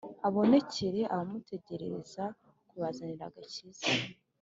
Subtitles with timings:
[0.27, 2.23] abonekerere abamutegereza
[2.69, 3.87] kubazanira agakiza.